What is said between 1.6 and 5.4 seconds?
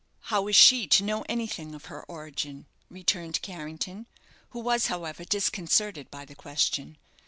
of her origin?" returned Carrington, who was, however,